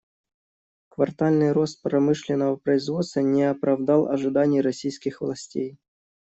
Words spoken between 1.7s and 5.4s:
промышленного производства не оправдал ожиданий российских